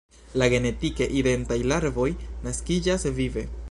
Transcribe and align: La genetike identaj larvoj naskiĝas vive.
La 0.43 0.47
genetike 0.53 1.09
identaj 1.21 1.59
larvoj 1.73 2.09
naskiĝas 2.49 3.11
vive. 3.23 3.51